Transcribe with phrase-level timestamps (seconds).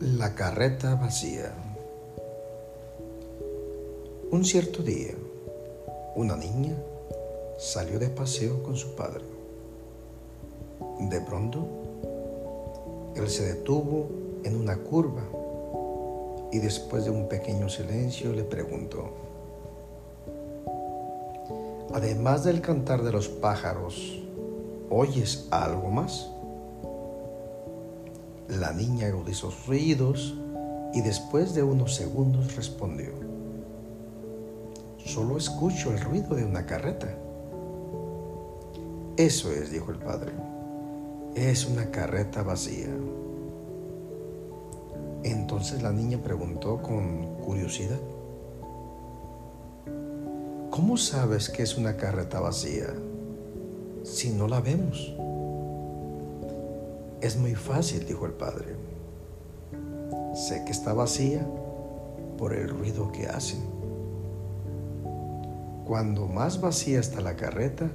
[0.00, 1.54] La carreta vacía.
[4.30, 5.14] Un cierto día,
[6.14, 6.76] una niña
[7.56, 9.24] salió de paseo con su padre.
[11.00, 11.66] De pronto,
[13.16, 14.08] él se detuvo
[14.44, 15.22] en una curva
[16.52, 19.14] y después de un pequeño silencio le preguntó,
[21.94, 24.22] además del cantar de los pájaros,
[24.90, 26.35] ¿oyes algo más?
[28.48, 30.34] La niña agudizó sus oídos
[30.94, 33.10] y después de unos segundos respondió,
[35.04, 37.08] solo escucho el ruido de una carreta.
[39.16, 40.32] Eso es, dijo el padre,
[41.34, 42.88] es una carreta vacía.
[45.24, 47.98] Entonces la niña preguntó con curiosidad,
[50.70, 52.86] ¿cómo sabes que es una carreta vacía
[54.04, 55.14] si no la vemos?
[57.26, 58.76] Es muy fácil, dijo el padre.
[60.32, 61.44] Sé que está vacía
[62.38, 63.56] por el ruido que hace.
[65.84, 67.90] Cuando más vacía está la carreta,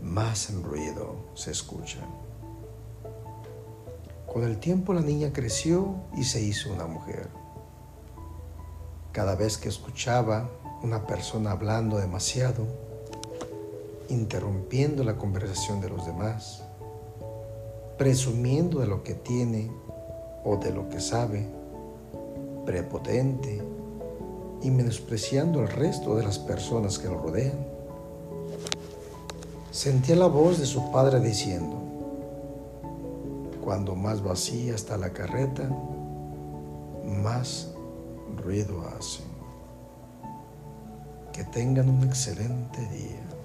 [0.00, 1.98] más ruido se escucha.
[4.32, 7.28] Con el tiempo la niña creció y se hizo una mujer.
[9.10, 10.48] Cada vez que escuchaba
[10.84, 12.64] una persona hablando demasiado,
[14.08, 16.62] interrumpiendo la conversación de los demás,
[17.98, 19.70] presumiendo de lo que tiene
[20.44, 21.46] o de lo que sabe,
[22.64, 23.62] prepotente
[24.62, 27.66] y menospreciando al resto de las personas que lo rodean.
[29.70, 31.76] Sentía la voz de su padre diciendo,
[33.62, 35.68] cuando más vacía está la carreta,
[37.22, 37.68] más
[38.42, 39.22] ruido hace.
[41.32, 43.35] Que tengan un excelente día.